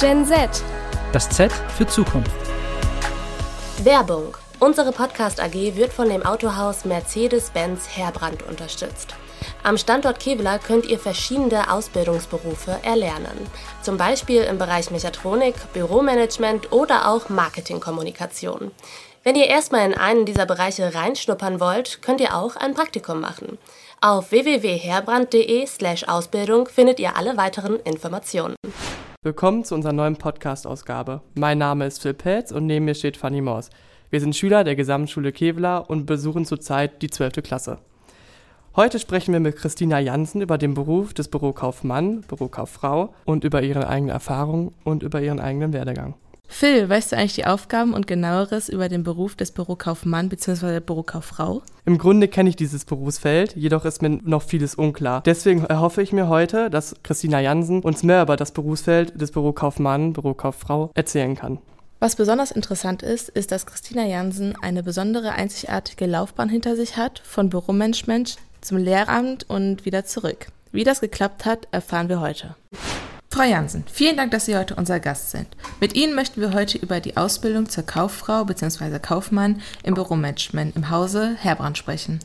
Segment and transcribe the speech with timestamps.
[0.00, 0.48] Gen Z.
[1.12, 2.30] Das Z für Zukunft.
[3.82, 4.36] Werbung.
[4.60, 9.16] Unsere Podcast AG wird von dem Autohaus Mercedes-Benz Herbrand unterstützt.
[9.64, 13.44] Am Standort Kevlar könnt ihr verschiedene Ausbildungsberufe erlernen.
[13.82, 18.70] Zum Beispiel im Bereich Mechatronik, Büromanagement oder auch Marketingkommunikation.
[19.24, 23.58] Wenn ihr erstmal in einen dieser Bereiche reinschnuppern wollt, könnt ihr auch ein Praktikum machen.
[24.00, 28.54] Auf www.herbrand.de/ausbildung findet ihr alle weiteren Informationen.
[29.24, 31.22] Willkommen zu unserer neuen Podcast-Ausgabe.
[31.34, 33.68] Mein Name ist Phil Pelz und neben mir steht Fanny Maus.
[34.10, 37.42] Wir sind Schüler der Gesamtschule Kevlar und besuchen zurzeit die 12.
[37.42, 37.78] Klasse.
[38.76, 43.88] Heute sprechen wir mit Christina Jansen über den Beruf des Bürokaufmann, Bürokauffrau und über ihre
[43.88, 46.14] eigene Erfahrung und über ihren eigenen Werdegang.
[46.50, 50.80] Phil, weißt du eigentlich die Aufgaben und genaueres über den Beruf des Bürokaufmann bzw.
[50.80, 51.62] Bürokauffrau?
[51.84, 55.22] Im Grunde kenne ich dieses Berufsfeld, jedoch ist mir noch vieles unklar.
[55.24, 60.14] Deswegen erhoffe ich mir heute, dass Christina Jansen uns mehr über das Berufsfeld des Bürokaufmann,
[60.14, 61.58] Bürokauffrau erzählen kann.
[62.00, 67.20] Was besonders interessant ist, ist, dass Christina Jansen eine besondere einzigartige Laufbahn hinter sich hat,
[67.24, 70.46] von Büromanagement zum Lehramt und wieder zurück.
[70.72, 72.54] Wie das geklappt hat, erfahren wir heute.
[73.38, 75.46] Frau Jansen, vielen Dank, dass Sie heute unser Gast sind.
[75.80, 78.98] Mit Ihnen möchten wir heute über die Ausbildung zur Kauffrau bzw.
[78.98, 82.18] Kaufmann im Büromanagement im Hause Herbrand sprechen.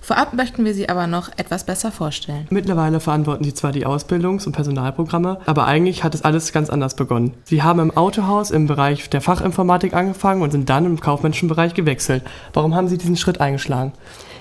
[0.00, 2.46] Vorab möchten wir Sie aber noch etwas besser vorstellen.
[2.48, 6.96] Mittlerweile verantworten Sie zwar die Ausbildungs- und Personalprogramme, aber eigentlich hat es alles ganz anders
[6.96, 7.34] begonnen.
[7.44, 11.74] Sie haben im Autohaus im Bereich der Fachinformatik angefangen und sind dann im kaufmännischen Bereich
[11.74, 12.22] gewechselt.
[12.54, 13.92] Warum haben Sie diesen Schritt eingeschlagen?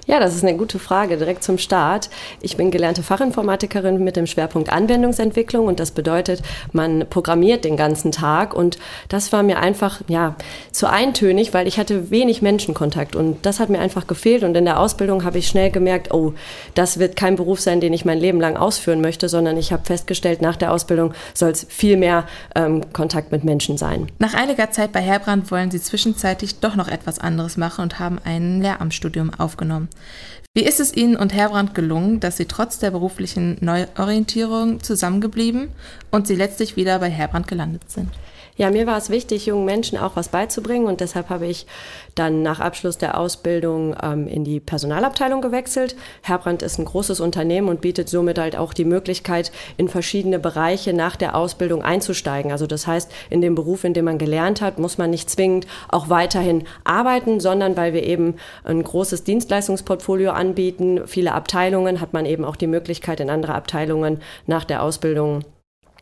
[0.06, 2.10] Ja, das ist eine gute Frage, direkt zum Start.
[2.42, 6.42] Ich bin gelernte Fachinformatikerin mit dem Schwerpunkt Anwendungsentwicklung und das bedeutet,
[6.74, 10.36] man programmiert den ganzen Tag und das war mir einfach, ja,
[10.72, 14.66] zu eintönig, weil ich hatte wenig Menschenkontakt und das hat mir einfach gefehlt und in
[14.66, 16.34] der Ausbildung habe ich schnell gemerkt, oh,
[16.76, 19.86] das wird kein Beruf sein, den ich mein Leben lang ausführen möchte, sondern ich habe
[19.86, 24.08] festgestellt, nach der Ausbildung soll es viel mehr ähm, Kontakt mit Menschen sein.
[24.20, 28.20] Nach einiger Zeit bei Herbrand wollen Sie zwischenzeitlich doch noch etwas anderes machen und haben
[28.26, 29.88] ein Lehramtsstudium aufgenommen.
[30.56, 35.70] Wie ist es Ihnen und Herbrand gelungen, dass Sie trotz der beruflichen Neuorientierung zusammengeblieben
[36.12, 38.10] und Sie letztlich wieder bei Herbrand gelandet sind?
[38.56, 41.66] Ja, mir war es wichtig, jungen Menschen auch was beizubringen und deshalb habe ich
[42.14, 45.96] dann nach Abschluss der Ausbildung ähm, in die Personalabteilung gewechselt.
[46.22, 50.94] Herbrand ist ein großes Unternehmen und bietet somit halt auch die Möglichkeit, in verschiedene Bereiche
[50.94, 52.52] nach der Ausbildung einzusteigen.
[52.52, 55.66] Also das heißt, in dem Beruf, in dem man gelernt hat, muss man nicht zwingend
[55.90, 62.28] auch weiterhin arbeiten, sondern weil wir eben ein großes Dienstleistungsportfolio anbieten, viele Abteilungen, hat man
[62.28, 65.44] eben auch die Möglichkeit, in andere Abteilungen nach der Ausbildung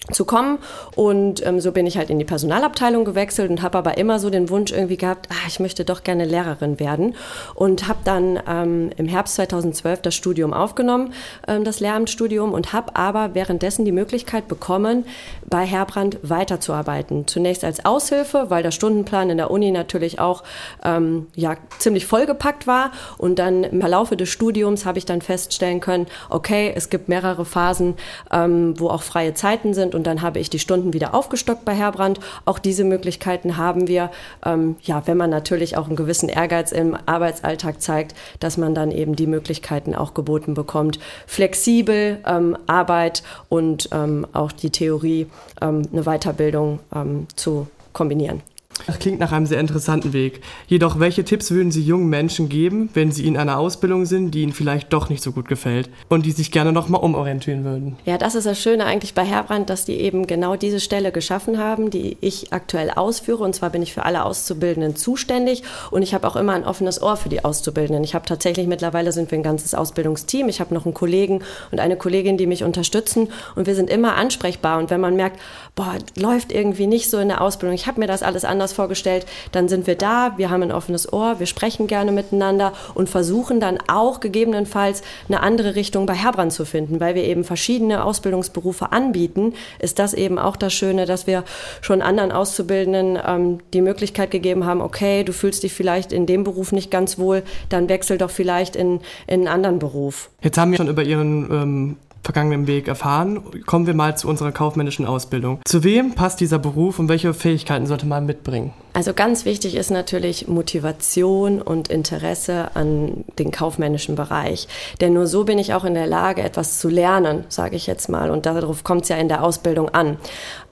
[0.09, 0.57] zu kommen.
[0.95, 4.29] Und ähm, so bin ich halt in die Personalabteilung gewechselt und habe aber immer so
[4.29, 7.15] den Wunsch irgendwie gehabt, ah, ich möchte doch gerne Lehrerin werden.
[7.53, 11.13] Und habe dann ähm, im Herbst 2012 das Studium aufgenommen,
[11.47, 15.05] ähm, das Lehramtsstudium, und habe aber währenddessen die Möglichkeit bekommen,
[15.47, 17.27] bei Herbrand weiterzuarbeiten.
[17.27, 20.43] Zunächst als Aushilfe, weil der Stundenplan in der Uni natürlich auch
[20.83, 22.91] ähm, ja, ziemlich vollgepackt war.
[23.17, 27.45] Und dann im Verlaufe des Studiums habe ich dann feststellen können, okay, es gibt mehrere
[27.45, 27.95] Phasen,
[28.31, 31.65] ähm, wo auch freie Zeiten sind sind und dann habe ich die Stunden wieder aufgestockt
[31.65, 32.19] bei Herbrand.
[32.45, 34.09] Auch diese Möglichkeiten haben wir,
[34.45, 38.91] ähm, ja, wenn man natürlich auch einen gewissen Ehrgeiz im Arbeitsalltag zeigt, dass man dann
[38.91, 45.27] eben die Möglichkeiten auch geboten bekommt, flexibel ähm, Arbeit und ähm, auch die Theorie,
[45.61, 48.41] ähm, eine Weiterbildung ähm, zu kombinieren.
[48.87, 50.41] Das klingt nach einem sehr interessanten Weg.
[50.67, 54.43] Jedoch, welche Tipps würden Sie jungen Menschen geben, wenn sie in einer Ausbildung sind, die
[54.43, 57.95] ihnen vielleicht doch nicht so gut gefällt und die sich gerne nochmal umorientieren würden?
[58.05, 61.57] Ja, das ist das Schöne eigentlich bei Herbrand, dass die eben genau diese Stelle geschaffen
[61.57, 63.43] haben, die ich aktuell ausführe.
[63.43, 67.01] Und zwar bin ich für alle Auszubildenden zuständig und ich habe auch immer ein offenes
[67.01, 68.03] Ohr für die Auszubildenden.
[68.03, 70.49] Ich habe tatsächlich mittlerweile sind wir ein ganzes Ausbildungsteam.
[70.49, 74.15] Ich habe noch einen Kollegen und eine Kollegin, die mich unterstützen und wir sind immer
[74.15, 74.77] ansprechbar.
[74.79, 75.39] Und wenn man merkt,
[75.75, 79.25] boah, läuft irgendwie nicht so in der Ausbildung, ich habe mir das alles anders vorgestellt,
[79.51, 83.59] dann sind wir da, wir haben ein offenes Ohr, wir sprechen gerne miteinander und versuchen
[83.59, 88.91] dann auch gegebenenfalls eine andere Richtung bei Herbrand zu finden, weil wir eben verschiedene Ausbildungsberufe
[88.91, 91.43] anbieten, ist das eben auch das Schöne, dass wir
[91.81, 96.43] schon anderen Auszubildenden ähm, die Möglichkeit gegeben haben, okay, du fühlst dich vielleicht in dem
[96.43, 100.29] Beruf nicht ganz wohl, dann wechsel doch vielleicht in, in einen anderen Beruf.
[100.41, 104.51] Jetzt haben wir schon über Ihren ähm vergangenen Weg erfahren, kommen wir mal zu unserer
[104.51, 105.59] kaufmännischen Ausbildung.
[105.65, 108.73] Zu wem passt dieser Beruf und welche Fähigkeiten sollte man mitbringen?
[108.93, 114.67] Also ganz wichtig ist natürlich Motivation und Interesse an den kaufmännischen Bereich.
[114.99, 118.09] Denn nur so bin ich auch in der Lage, etwas zu lernen, sage ich jetzt
[118.09, 118.29] mal.
[118.29, 120.17] Und darauf kommt es ja in der Ausbildung an.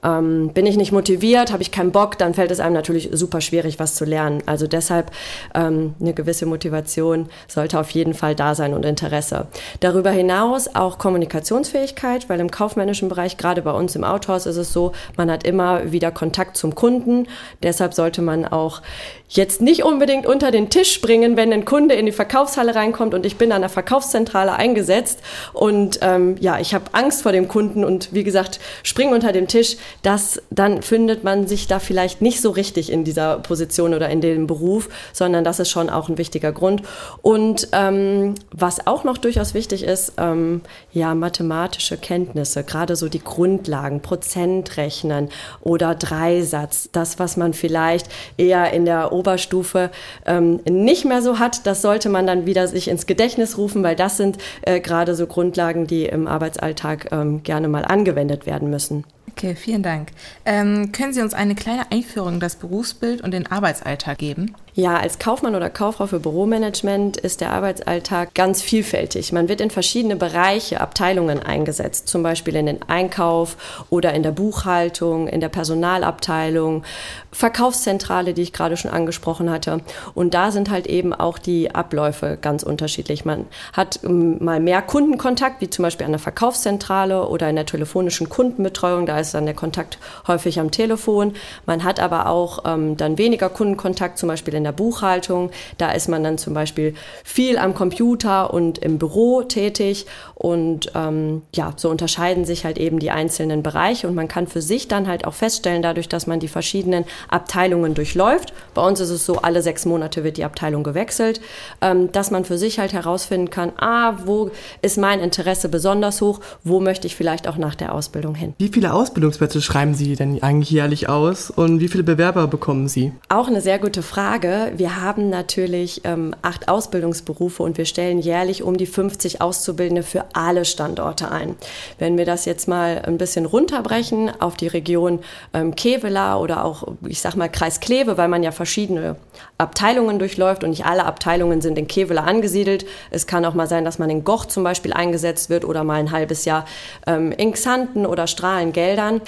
[0.02, 3.40] Ähm, bin ich nicht motiviert, habe ich keinen Bock, dann fällt es einem natürlich super
[3.40, 4.42] schwierig, was zu lernen.
[4.46, 5.10] Also deshalb
[5.54, 9.46] ähm, eine gewisse Motivation sollte auf jeden Fall da sein und Interesse.
[9.80, 14.72] Darüber hinaus auch Kommunikationsfähigkeit, weil im kaufmännischen Bereich, gerade bei uns im Autohaus, ist es
[14.72, 17.26] so, man hat immer wieder Kontakt zum Kunden.
[17.62, 18.82] Deshalb sollte man auch
[19.30, 23.24] jetzt nicht unbedingt unter den Tisch springen, wenn ein Kunde in die Verkaufshalle reinkommt und
[23.24, 25.20] ich bin an der Verkaufszentrale eingesetzt
[25.52, 29.46] und ähm, ja, ich habe Angst vor dem Kunden und wie gesagt, spring unter den
[29.46, 34.08] Tisch, das, dann findet man sich da vielleicht nicht so richtig in dieser Position oder
[34.08, 36.82] in dem Beruf, sondern das ist schon auch ein wichtiger Grund.
[37.22, 40.62] Und ähm, was auch noch durchaus wichtig ist, ähm,
[40.92, 45.28] ja, mathematische Kenntnisse, gerade so die Grundlagen, Prozentrechnen
[45.60, 47.99] oder Dreisatz, das, was man vielleicht
[48.36, 49.90] eher in der Oberstufe
[50.26, 51.66] ähm, nicht mehr so hat.
[51.66, 55.26] Das sollte man dann wieder sich ins Gedächtnis rufen, weil das sind äh, gerade so
[55.26, 59.04] Grundlagen, die im Arbeitsalltag ähm, gerne mal angewendet werden müssen.
[59.30, 60.08] Okay, vielen Dank.
[60.44, 64.54] Ähm, können Sie uns eine kleine Einführung in das Berufsbild und den Arbeitsalltag geben?
[64.74, 69.32] Ja, als Kaufmann oder Kauffrau für Büromanagement ist der Arbeitsalltag ganz vielfältig.
[69.32, 73.56] Man wird in verschiedene Bereiche, Abteilungen eingesetzt, zum Beispiel in den Einkauf
[73.90, 76.84] oder in der Buchhaltung, in der Personalabteilung,
[77.32, 79.80] Verkaufszentrale, die ich gerade schon angesprochen hatte.
[80.14, 83.24] Und da sind halt eben auch die Abläufe ganz unterschiedlich.
[83.24, 87.66] Man hat ähm, mal mehr Kundenkontakt, wie zum Beispiel an der Verkaufszentrale oder in der
[87.66, 89.06] telefonischen Kundenbetreuung.
[89.06, 91.34] Da ist dann der Kontakt häufig am Telefon.
[91.66, 95.50] Man hat aber auch ähm, dann weniger Kundenkontakt, zum Beispiel in in der Buchhaltung.
[95.78, 100.06] Da ist man dann zum Beispiel viel am Computer und im Büro tätig.
[100.34, 104.06] Und ähm, ja, so unterscheiden sich halt eben die einzelnen Bereiche.
[104.08, 107.94] Und man kann für sich dann halt auch feststellen, dadurch, dass man die verschiedenen Abteilungen
[107.94, 108.52] durchläuft.
[108.74, 111.40] Bei uns ist es so, alle sechs Monate wird die Abteilung gewechselt,
[111.80, 114.50] ähm, dass man für sich halt herausfinden kann, ah, wo
[114.82, 118.54] ist mein Interesse besonders hoch, wo möchte ich vielleicht auch nach der Ausbildung hin.
[118.58, 123.12] Wie viele Ausbildungsplätze schreiben Sie denn eigentlich jährlich aus und wie viele Bewerber bekommen Sie?
[123.28, 124.49] Auch eine sehr gute Frage.
[124.76, 130.24] Wir haben natürlich ähm, acht Ausbildungsberufe und wir stellen jährlich um die 50 Auszubildende für
[130.32, 131.56] alle Standorte ein.
[131.98, 135.20] Wenn wir das jetzt mal ein bisschen runterbrechen auf die Region
[135.54, 139.16] ähm, Kevela oder auch, ich sag mal, Kreis Kleve, weil man ja verschiedene
[139.58, 142.86] Abteilungen durchläuft und nicht alle Abteilungen sind in Kevela angesiedelt.
[143.10, 146.00] Es kann auch mal sein, dass man in Goch zum Beispiel eingesetzt wird oder mal
[146.00, 146.64] ein halbes Jahr
[147.06, 149.20] ähm, in Xanten oder Strahlengeldern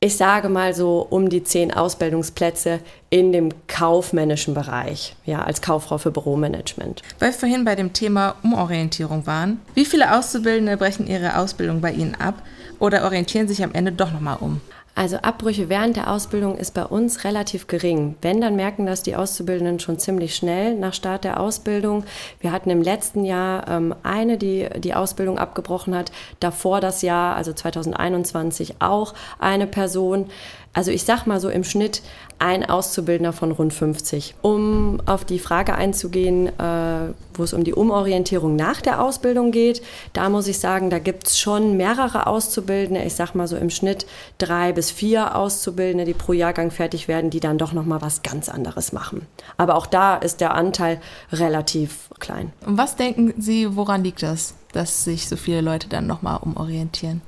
[0.00, 2.80] ich sage mal so um die zehn Ausbildungsplätze
[3.10, 7.02] in dem kaufmännischen Bereich, ja, als Kauffrau für Büromanagement.
[7.18, 11.92] Weil wir vorhin bei dem Thema Umorientierung waren, wie viele Auszubildende brechen ihre Ausbildung bei
[11.92, 12.42] Ihnen ab
[12.78, 14.60] oder orientieren sich am Ende doch nochmal um?
[14.98, 18.16] Also Abbrüche während der Ausbildung ist bei uns relativ gering.
[18.20, 22.02] Wenn, dann merken das die Auszubildenden schon ziemlich schnell nach Start der Ausbildung.
[22.40, 26.10] Wir hatten im letzten Jahr ähm, eine, die die Ausbildung abgebrochen hat.
[26.40, 30.30] Davor das Jahr, also 2021, auch eine Person.
[30.78, 32.02] Also ich sag mal so im Schnitt
[32.38, 34.36] ein Auszubildender von rund 50.
[34.42, 39.82] Um auf die Frage einzugehen, äh, wo es um die Umorientierung nach der Ausbildung geht,
[40.12, 43.02] da muss ich sagen, da gibt es schon mehrere Auszubildende.
[43.02, 44.06] Ich sag mal so im Schnitt
[44.38, 48.22] drei bis vier Auszubildende, die pro Jahrgang fertig werden, die dann doch noch mal was
[48.22, 49.26] ganz anderes machen.
[49.56, 51.00] Aber auch da ist der Anteil
[51.32, 52.52] relativ klein.
[52.64, 54.54] Und was denken Sie, woran liegt das?
[54.72, 57.22] dass sich so viele Leute dann nochmal umorientieren?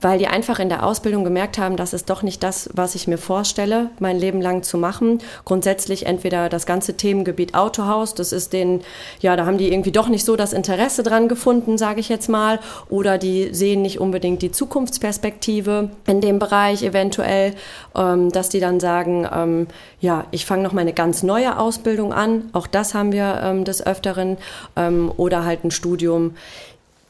[0.00, 3.06] Weil die einfach in der Ausbildung gemerkt haben, das ist doch nicht das, was ich
[3.06, 5.18] mir vorstelle, mein Leben lang zu machen.
[5.44, 8.80] Grundsätzlich entweder das ganze Themengebiet Autohaus, das ist den,
[9.20, 12.28] ja, da haben die irgendwie doch nicht so das Interesse dran gefunden, sage ich jetzt
[12.28, 17.54] mal, oder die sehen nicht unbedingt die Zukunftsperspektive in dem Bereich eventuell,
[17.94, 19.66] ähm, dass die dann sagen, ähm,
[20.00, 22.48] ja, ich fange noch mal eine ganz neue Ausbildung an.
[22.52, 24.38] Auch das haben wir ähm, des Öfteren
[24.76, 26.34] ähm, oder halt ein Studium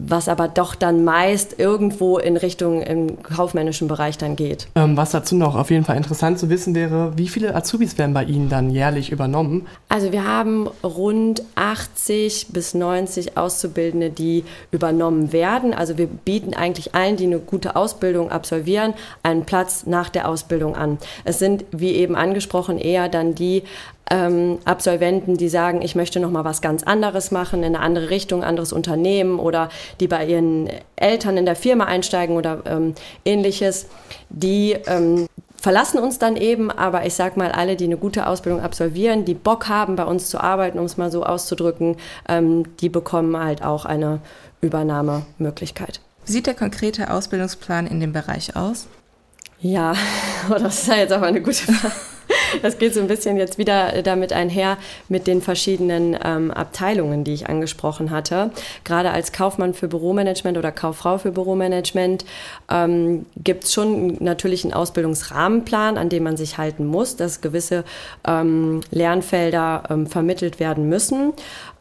[0.00, 4.69] was aber doch dann meist irgendwo in Richtung im kaufmännischen Bereich dann geht.
[4.75, 8.14] Ähm, was dazu noch auf jeden Fall interessant zu wissen wäre, wie viele Azubis werden
[8.14, 9.66] bei Ihnen dann jährlich übernommen?
[9.88, 15.75] Also wir haben rund 80 bis 90 Auszubildende, die übernommen werden.
[15.75, 20.76] Also wir bieten eigentlich allen, die eine gute Ausbildung absolvieren, einen Platz nach der Ausbildung
[20.76, 20.99] an.
[21.25, 23.62] Es sind, wie eben angesprochen, eher dann die
[24.10, 28.10] ähm, Absolventen, die sagen, ich möchte noch mal was ganz anderes machen, in eine andere
[28.10, 33.86] Richtung, anderes Unternehmen oder die bei ihren Eltern in der Firma einsteigen oder ähm, ähnliches,
[34.28, 35.26] die ähm,
[35.56, 39.34] verlassen uns dann eben, aber ich sag mal, alle, die eine gute Ausbildung absolvieren, die
[39.34, 41.96] Bock haben, bei uns zu arbeiten, um es mal so auszudrücken,
[42.28, 44.20] ähm, die bekommen halt auch eine
[44.60, 46.00] Übernahmemöglichkeit.
[46.26, 48.86] Wie sieht der konkrete Ausbildungsplan in dem Bereich aus?
[49.60, 49.94] Ja,
[50.48, 51.94] das ist ja jetzt aber eine gute Frage.
[52.62, 54.76] Das geht so ein bisschen jetzt wieder damit einher
[55.09, 58.50] mit den verschiedenen ähm, Abteilungen, die ich angesprochen hatte.
[58.85, 62.25] Gerade als Kaufmann für Büromanagement oder Kauffrau für Büromanagement
[62.71, 67.85] ähm, gibt es schon natürlich einen Ausbildungsrahmenplan, an dem man sich halten muss, dass gewisse
[68.26, 71.33] ähm, Lernfelder ähm, vermittelt werden müssen.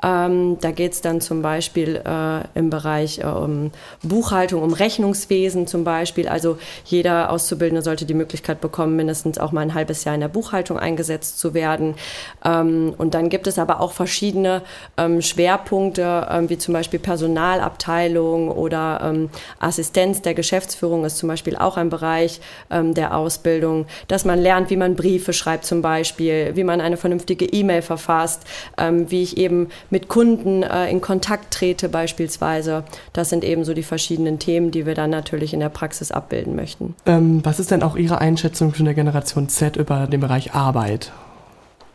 [0.02, 3.72] Ähm, da geht es dann zum Beispiel äh, im Bereich äh, um
[4.02, 6.30] Buchhaltung, um Rechnungswesen zum Beispiel.
[6.30, 10.30] Also jeder Auszubildende sollte die Möglichkeit bekommen, mindestens auch mal ein halbes Jahr in der
[10.30, 11.96] Buchhaltung eingesetzt zu werden.
[12.44, 14.62] Ähm, und dann gibt es aber auch verschiedene
[14.98, 21.56] ähm, Schwerpunkte, ähm, wie zum Beispiel Personalabteilung oder ähm, Assistenz der Geschäftsführung ist zum Beispiel
[21.56, 26.52] auch ein Bereich ähm, der Ausbildung, dass man lernt, wie man Briefe schreibt zum Beispiel,
[26.56, 28.44] wie man eine vernünftige E-Mail verfasst,
[28.78, 32.84] wie ich eben mit Kunden äh, in Kontakt trete beispielsweise.
[33.14, 36.56] Das sind eben so die verschiedenen Themen, die wir dann natürlich in der Praxis abbilden
[36.56, 36.96] möchten.
[37.06, 41.12] Ähm, was ist denn auch Ihre Einschätzung von der Generation Z über den Bereich Arbeit?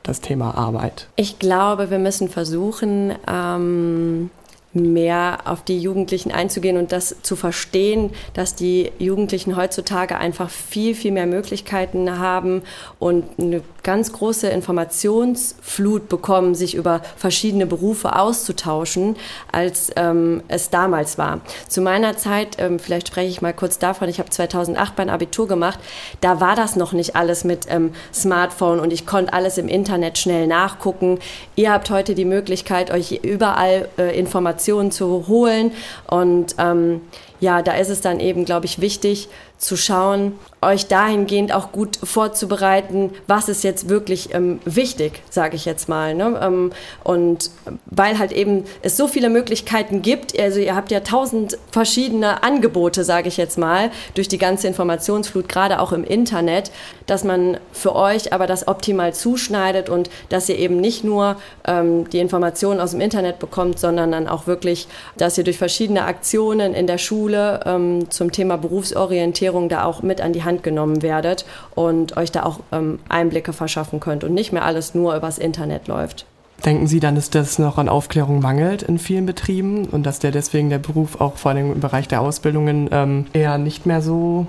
[0.03, 1.09] Das Thema Arbeit.
[1.17, 4.31] Ich glaube, wir müssen versuchen, ähm,
[4.75, 10.95] mehr auf die Jugendlichen einzugehen und das zu verstehen, dass die Jugendlichen heutzutage einfach viel,
[10.95, 12.63] viel mehr Möglichkeiten haben
[12.99, 19.17] und eine ganz große Informationsflut bekommen, sich über verschiedene Berufe auszutauschen,
[19.53, 21.41] als ähm, es damals war.
[21.69, 25.47] Zu meiner Zeit, ähm, vielleicht spreche ich mal kurz davon, ich habe 2008 mein Abitur
[25.47, 25.79] gemacht,
[26.21, 30.19] da war das noch nicht alles mit ähm, Smartphone und ich konnte alles im Internet
[30.19, 31.19] schnell nachgucken.
[31.55, 35.73] Ihr habt heute die Möglichkeit, euch überall äh, Informationen zu holen.
[36.07, 37.01] Und ähm,
[37.41, 39.29] ja, da ist es dann eben, glaube ich, wichtig
[39.65, 45.65] zu schauen, euch dahingehend auch gut vorzubereiten, was ist jetzt wirklich ähm, wichtig, sage ich
[45.65, 46.15] jetzt mal.
[46.15, 46.39] Ne?
[46.43, 47.51] Ähm, und
[47.87, 53.05] weil halt eben es so viele Möglichkeiten gibt, also ihr habt ja tausend verschiedene Angebote,
[53.05, 56.71] sage ich jetzt mal, durch die ganze Informationsflut, gerade auch im Internet,
[57.07, 62.09] dass man für euch aber das optimal zuschneidet und dass ihr eben nicht nur ähm,
[62.11, 66.75] die Informationen aus dem Internet bekommt, sondern dann auch wirklich, dass ihr durch verschiedene Aktionen
[66.75, 71.03] in der Schule ähm, zum Thema Berufsorientierung da auch mit an die Hand Hand genommen
[71.03, 71.45] werdet
[71.75, 75.89] und euch da auch ähm, Einblicke verschaffen könnt und nicht mehr alles nur übers Internet
[75.89, 76.27] läuft.
[76.65, 80.31] Denken Sie dann, dass das noch an Aufklärung mangelt in vielen Betrieben und dass der
[80.31, 84.47] deswegen der Beruf auch vor allem im Bereich der Ausbildungen ähm, eher nicht mehr so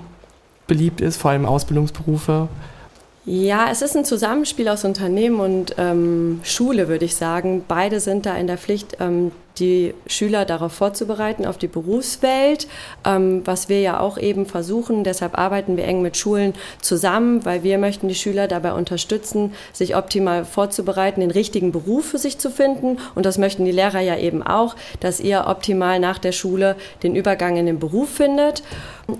[0.66, 2.48] beliebt ist, vor allem Ausbildungsberufe?
[3.28, 7.64] Ja, es ist ein Zusammenspiel aus Unternehmen und ähm, Schule, würde ich sagen.
[7.66, 12.68] Beide sind da in der Pflicht, ähm, die Schüler darauf vorzubereiten, auf die Berufswelt,
[13.04, 15.02] ähm, was wir ja auch eben versuchen.
[15.02, 19.96] Deshalb arbeiten wir eng mit Schulen zusammen, weil wir möchten die Schüler dabei unterstützen, sich
[19.96, 23.00] optimal vorzubereiten, den richtigen Beruf für sich zu finden.
[23.16, 27.16] Und das möchten die Lehrer ja eben auch, dass ihr optimal nach der Schule den
[27.16, 28.62] Übergang in den Beruf findet.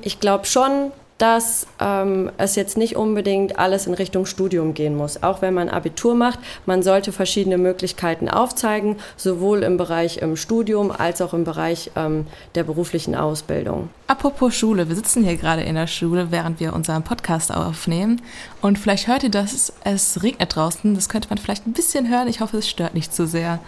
[0.02, 5.22] Ich glaube schon, dass ähm, es jetzt nicht unbedingt alles in Richtung Studium gehen muss.
[5.22, 10.90] Auch wenn man Abitur macht, man sollte verschiedene Möglichkeiten aufzeigen, sowohl im Bereich im Studium
[10.90, 13.88] als auch im Bereich ähm, der beruflichen Ausbildung.
[14.08, 18.20] Apropos Schule, wir sitzen hier gerade in der Schule, während wir unseren Podcast aufnehmen.
[18.60, 20.94] Und vielleicht hört ihr das, es regnet draußen.
[20.94, 22.28] Das könnte man vielleicht ein bisschen hören.
[22.28, 23.58] Ich hoffe, es stört nicht zu sehr.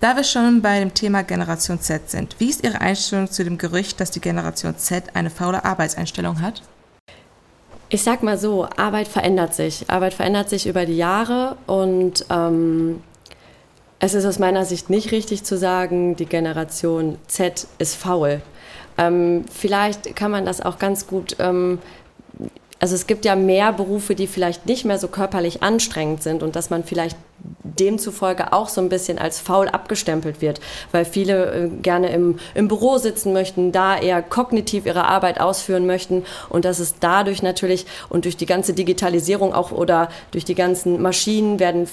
[0.00, 3.58] Da wir schon bei dem Thema Generation Z sind, wie ist Ihre Einstellung zu dem
[3.58, 6.62] Gerücht, dass die Generation Z eine faule Arbeitseinstellung hat?
[7.90, 9.88] Ich sag mal so, Arbeit verändert sich.
[9.88, 13.02] Arbeit verändert sich über die Jahre und ähm,
[13.98, 18.42] es ist aus meiner Sicht nicht richtig zu sagen, die Generation Z ist faul.
[18.98, 21.78] Ähm, vielleicht kann man das auch ganz gut ähm,
[22.80, 26.54] also es gibt ja mehr Berufe, die vielleicht nicht mehr so körperlich anstrengend sind und
[26.56, 27.16] dass man vielleicht
[27.62, 32.68] demzufolge auch so ein bisschen als faul abgestempelt wird, weil viele äh, gerne im, im
[32.68, 37.86] Büro sitzen möchten, da eher kognitiv ihre Arbeit ausführen möchten und dass es dadurch natürlich
[38.08, 41.88] und durch die ganze Digitalisierung auch oder durch die ganzen Maschinen werden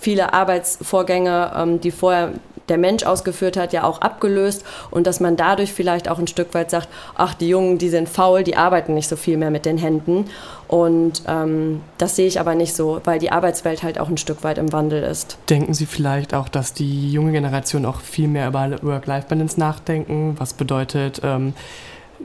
[0.00, 2.32] viele Arbeitsvorgänge, ähm, die vorher
[2.68, 6.54] der Mensch ausgeführt hat, ja auch abgelöst und dass man dadurch vielleicht auch ein Stück
[6.54, 9.66] weit sagt, ach, die Jungen, die sind faul, die arbeiten nicht so viel mehr mit
[9.66, 10.26] den Händen.
[10.68, 14.44] Und ähm, das sehe ich aber nicht so, weil die Arbeitswelt halt auch ein Stück
[14.44, 15.38] weit im Wandel ist.
[15.48, 20.36] Denken Sie vielleicht auch, dass die junge Generation auch viel mehr über Work-Life-Balance nachdenken?
[20.38, 21.54] Was bedeutet ähm,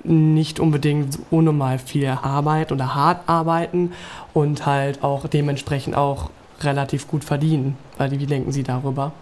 [0.03, 3.93] nicht unbedingt unnormal viel Arbeit oder hart arbeiten
[4.33, 6.29] und halt auch dementsprechend auch
[6.62, 7.77] relativ gut verdienen?
[7.97, 9.13] Weil, wie denken Sie darüber?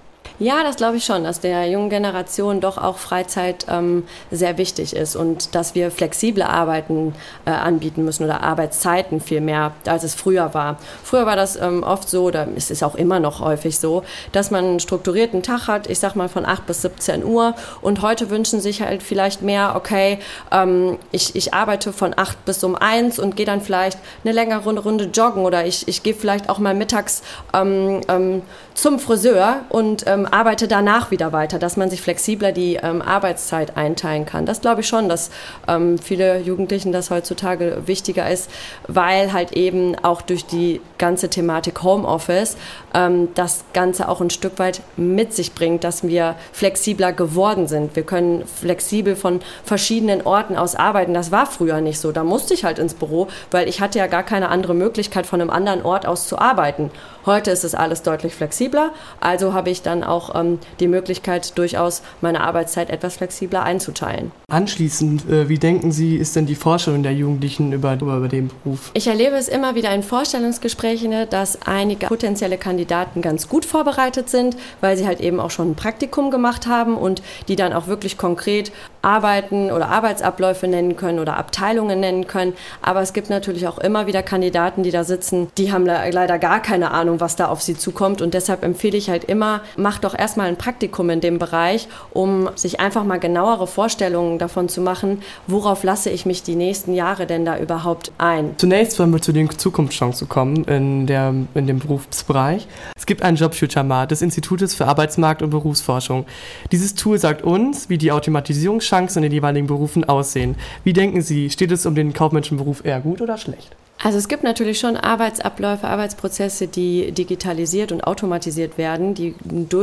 [0.42, 4.96] Ja, das glaube ich schon, dass der jungen Generation doch auch Freizeit ähm, sehr wichtig
[4.96, 7.14] ist und dass wir flexible Arbeiten
[7.46, 10.78] äh, anbieten müssen oder Arbeitszeiten viel mehr, als es früher war.
[11.04, 14.50] Früher war das ähm, oft so, oder es ist auch immer noch häufig so, dass
[14.50, 18.32] man einen strukturierten Tag hat, ich sag mal von 8 bis 17 Uhr und heute
[18.32, 20.18] wünschen sich halt vielleicht mehr, okay,
[20.52, 24.74] ähm, ich, ich arbeite von 8 bis um 1 und gehe dann vielleicht eine längere
[24.80, 27.22] Runde joggen oder ich, ich gehe vielleicht auch mal mittags
[27.54, 28.42] ähm, ähm,
[28.74, 33.78] zum Friseur und ähm, arbeite danach wieder weiter, dass man sich flexibler die ähm, Arbeitszeit
[33.78, 34.46] einteilen kann.
[34.46, 35.30] Das glaube ich schon, dass
[35.68, 38.50] ähm, viele Jugendlichen das heutzutage wichtiger ist,
[38.88, 42.58] weil halt eben auch durch die ganze Thematik Homeoffice
[42.94, 47.96] ähm, das Ganze auch ein Stück weit mit sich bringt, dass wir flexibler geworden sind.
[47.96, 51.14] Wir können flexibel von verschiedenen Orten aus arbeiten.
[51.14, 52.12] Das war früher nicht so.
[52.12, 55.42] Da musste ich halt ins Büro, weil ich hatte ja gar keine andere Möglichkeit, von
[55.42, 56.92] einem anderen Ort aus zu arbeiten.
[57.26, 62.02] Heute ist es alles deutlich flexibler, also habe ich dann auch ähm, die Möglichkeit, durchaus
[62.22, 64.32] meine Arbeitszeit etwas flexibler einzuteilen.
[64.52, 68.50] Anschließend, äh, wie denken Sie, ist denn die Vorstellung der Jugendlichen über, über, über den
[68.50, 68.92] Beruf?
[68.94, 74.58] Ich erlebe es immer wieder in Vorstellungsgesprächen, dass einige potenzielle Kandidaten ganz gut vorbereitet sind,
[74.82, 78.18] weil sie halt eben auch schon ein Praktikum gemacht haben und die dann auch wirklich
[78.18, 82.54] konkret Arbeiten oder Arbeitsabläufe nennen können oder Abteilungen nennen können.
[82.82, 86.62] Aber es gibt natürlich auch immer wieder Kandidaten, die da sitzen, die haben leider gar
[86.62, 88.22] keine Ahnung, was da auf sie zukommt.
[88.22, 92.50] Und deshalb empfehle ich halt immer, macht doch erstmal ein Praktikum in dem Bereich, um
[92.56, 97.26] sich einfach mal genauere Vorstellungen davon zu machen, worauf lasse ich mich die nächsten Jahre
[97.26, 98.56] denn da überhaupt ein.
[98.58, 102.68] Zunächst wollen wir zu den Zukunftschancen kommen in, der, in dem Berufsbereich.
[102.96, 106.26] Es gibt ein Jobfuture-Mat des Institutes für Arbeitsmarkt und Berufsforschung.
[106.72, 110.56] Dieses Tool sagt uns, wie die Automatisierung Chancen in den jeweiligen Berufen aussehen.
[110.84, 113.76] Wie denken Sie, steht es um den kaufmännischen Beruf eher gut oder schlecht?
[114.04, 119.36] Also es gibt natürlich schon Arbeitsabläufe, Arbeitsprozesse, die digitalisiert und automatisiert werden, die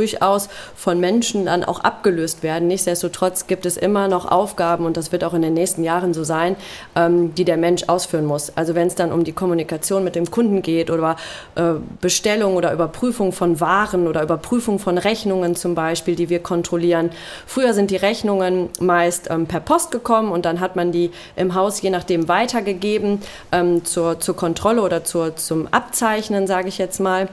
[0.09, 2.67] durchaus von Menschen dann auch abgelöst werden.
[2.67, 6.23] Nichtsdestotrotz gibt es immer noch Aufgaben, und das wird auch in den nächsten Jahren so
[6.23, 6.55] sein,
[6.95, 8.51] ähm, die der Mensch ausführen muss.
[8.55, 11.15] Also wenn es dann um die Kommunikation mit dem Kunden geht oder
[11.55, 17.11] äh, Bestellung oder Überprüfung von Waren oder Überprüfung von Rechnungen zum Beispiel, die wir kontrollieren.
[17.45, 21.55] Früher sind die Rechnungen meist ähm, per Post gekommen und dann hat man die im
[21.55, 26.99] Haus je nachdem weitergegeben ähm, zur zur, Kontrolle oder zur, zum Abzeichnen, sage ich jetzt
[26.99, 27.29] mal.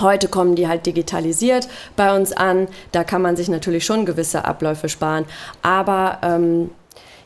[0.00, 2.68] Heute kommen die halt digitalisiert bei uns an.
[2.92, 5.24] Da kann man sich natürlich schon gewisse Abläufe sparen.
[5.62, 6.70] Aber ähm,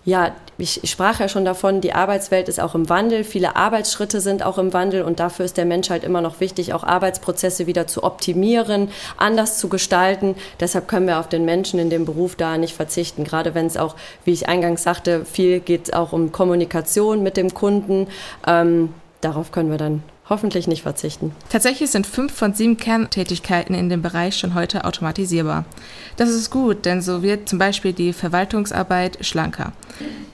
[0.05, 4.21] ja, ich, ich sprach ja schon davon, die Arbeitswelt ist auch im Wandel, viele Arbeitsschritte
[4.21, 7.67] sind auch im Wandel und dafür ist der Mensch halt immer noch wichtig, auch Arbeitsprozesse
[7.67, 10.37] wieder zu optimieren, anders zu gestalten.
[10.61, 13.77] Deshalb können wir auf den Menschen in dem Beruf da nicht verzichten, gerade wenn es
[13.77, 18.09] auch, wie ich eingangs sagte, viel geht auch um Kommunikation mit dem Kunden.
[18.47, 21.33] Ähm, darauf können wir dann hoffentlich nicht verzichten.
[21.51, 25.65] Tatsächlich sind fünf von sieben Kerntätigkeiten in dem Bereich schon heute automatisierbar.
[26.17, 29.73] Das ist gut, denn so wird zum Beispiel die Verwaltungsarbeit schlanker.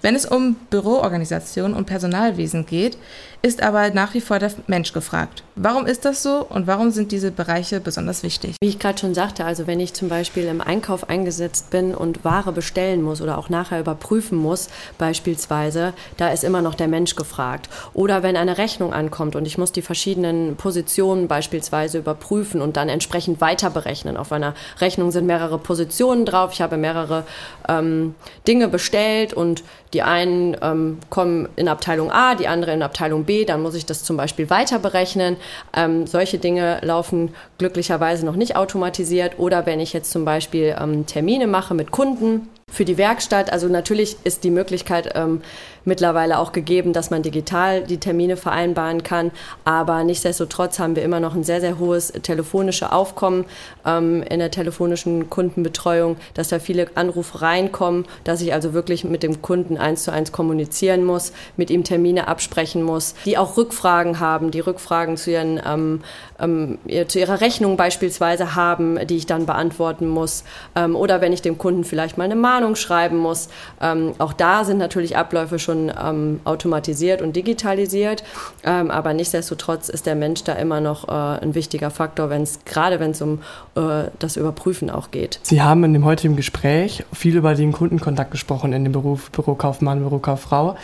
[0.03, 2.96] Wenn es um Büroorganisation und Personalwesen geht,
[3.42, 5.42] ist aber nach wie vor der Mensch gefragt.
[5.57, 8.57] Warum ist das so und warum sind diese Bereiche besonders wichtig?
[8.62, 12.24] Wie ich gerade schon sagte, also wenn ich zum Beispiel im Einkauf eingesetzt bin und
[12.24, 17.16] Ware bestellen muss oder auch nachher überprüfen muss, beispielsweise, da ist immer noch der Mensch
[17.16, 17.68] gefragt.
[17.94, 22.88] Oder wenn eine Rechnung ankommt und ich muss die verschiedenen Positionen beispielsweise überprüfen und dann
[22.88, 24.16] entsprechend weiter berechnen.
[24.16, 27.24] Auf einer Rechnung sind mehrere Positionen drauf, ich habe mehrere
[27.68, 28.14] ähm,
[28.46, 33.29] Dinge bestellt und die einen ähm, kommen in Abteilung A, die andere in Abteilung B,
[33.46, 35.36] dann muss ich das zum Beispiel weiter berechnen.
[35.76, 39.38] Ähm, solche Dinge laufen glücklicherweise noch nicht automatisiert.
[39.38, 43.52] Oder wenn ich jetzt zum Beispiel ähm, Termine mache mit Kunden, für die Werkstatt.
[43.52, 45.42] Also natürlich ist die Möglichkeit ähm,
[45.84, 49.30] mittlerweile auch gegeben, dass man digital die Termine vereinbaren kann.
[49.64, 53.44] Aber nichtsdestotrotz haben wir immer noch ein sehr, sehr hohes telefonisches Aufkommen
[53.86, 59.22] ähm, in der telefonischen Kundenbetreuung, dass da viele Anrufe reinkommen, dass ich also wirklich mit
[59.22, 64.20] dem Kunden eins zu eins kommunizieren muss, mit ihm Termine absprechen muss, die auch Rückfragen
[64.20, 66.00] haben, die Rückfragen zu, ihren, ähm,
[66.38, 70.44] ähm, zu ihrer Rechnung beispielsweise haben, die ich dann beantworten muss.
[70.74, 73.48] Ähm, oder wenn ich dem Kunden vielleicht mal eine Mahnung schreiben muss.
[73.80, 78.24] Ähm, auch da sind natürlich Abläufe schon schon ähm, automatisiert und digitalisiert,
[78.64, 82.61] ähm, aber nichtsdestotrotz ist der Mensch da immer noch äh, ein wichtiger Faktor, wenn es
[82.64, 83.40] gerade wenn es um
[83.76, 85.38] äh, das Überprüfen auch geht.
[85.42, 90.00] Sie haben in dem heutigen Gespräch viel über den Kundenkontakt gesprochen in dem Beruf Bürokaufmann,
[90.00, 90.76] Bürokauffrau.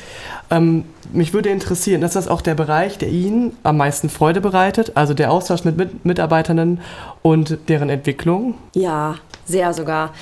[0.51, 4.93] Ähm, mich würde interessieren, ist das auch der Bereich, der Ihnen am meisten Freude bereitet,
[4.95, 6.81] also der Austausch mit, mit Mitarbeitenden
[7.23, 8.55] und deren Entwicklung?
[8.75, 10.13] Ja, sehr sogar.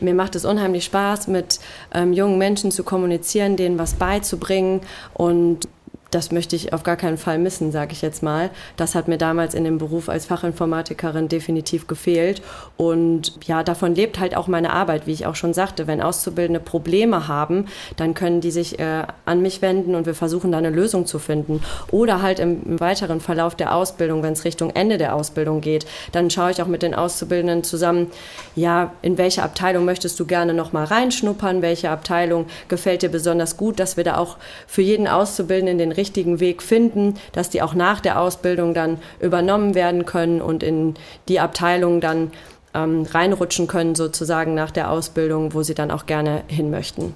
[0.00, 1.60] Mir macht es unheimlich Spaß, mit
[1.92, 4.80] ähm, jungen Menschen zu kommunizieren, denen was beizubringen
[5.14, 5.68] und
[6.12, 8.50] das möchte ich auf gar keinen Fall missen, sage ich jetzt mal.
[8.76, 12.42] Das hat mir damals in dem Beruf als Fachinformatikerin definitiv gefehlt.
[12.76, 15.86] Und ja, davon lebt halt auch meine Arbeit, wie ich auch schon sagte.
[15.86, 20.52] Wenn Auszubildende Probleme haben, dann können die sich äh, an mich wenden und wir versuchen
[20.52, 21.62] da eine Lösung zu finden.
[21.90, 25.86] Oder halt im, im weiteren Verlauf der Ausbildung, wenn es Richtung Ende der Ausbildung geht,
[26.12, 28.08] dann schaue ich auch mit den Auszubildenden zusammen,
[28.54, 33.80] ja, in welche Abteilung möchtest du gerne nochmal reinschnuppern, welche Abteilung gefällt dir besonders gut,
[33.80, 38.00] dass wir da auch für jeden Auszubildenden den richtigen Weg finden, dass die auch nach
[38.00, 40.94] der Ausbildung dann übernommen werden können und in
[41.28, 42.32] die Abteilung dann
[42.74, 47.14] ähm, reinrutschen können, sozusagen nach der Ausbildung, wo sie dann auch gerne hin möchten.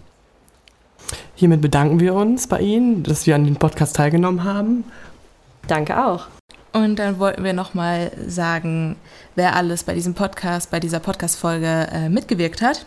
[1.34, 4.84] Hiermit bedanken wir uns bei Ihnen, dass wir an dem Podcast teilgenommen haben.
[5.66, 6.26] Danke auch.
[6.72, 8.96] Und dann wollten wir nochmal sagen,
[9.34, 12.84] wer alles bei diesem Podcast, bei dieser Podcast-Folge äh, mitgewirkt hat.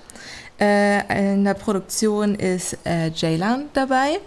[0.60, 4.20] Äh, in der Produktion ist äh, Jaylan dabei.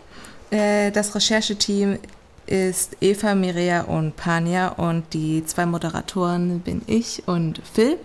[0.52, 1.98] Äh, das Rechercheteam
[2.46, 7.96] ist Eva, Mirea und Pania und die zwei Moderatoren bin ich und Phil.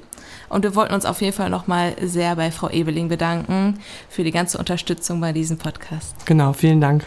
[0.50, 3.80] Und wir wollten uns auf jeden Fall nochmal sehr bei Frau Ebeling bedanken
[4.10, 6.16] für die ganze Unterstützung bei diesem Podcast.
[6.26, 7.04] Genau, vielen Dank.